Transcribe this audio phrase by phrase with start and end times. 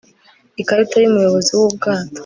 [0.61, 2.19] ikarita yu muyobozi wu bwato